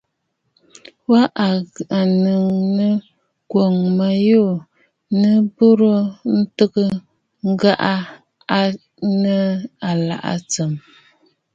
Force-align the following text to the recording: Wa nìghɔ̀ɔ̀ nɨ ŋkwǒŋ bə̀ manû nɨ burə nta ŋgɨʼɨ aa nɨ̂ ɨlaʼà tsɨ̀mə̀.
Wa 1.11 1.21
nìghɔ̀ɔ̀ 1.25 2.03
nɨ 2.23 2.35
ŋkwǒŋ 3.45 3.73
bə̀ 3.97 4.09
manû 4.15 4.41
nɨ 5.21 5.29
burə 5.55 5.93
nta 6.37 6.65
ŋgɨʼɨ 7.49 7.87
aa 8.55 8.65
nɨ̂ 9.21 9.39
ɨlaʼà 9.89 10.33
tsɨ̀mə̀. 10.51 10.81